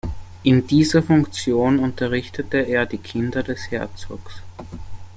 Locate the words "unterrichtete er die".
1.77-2.97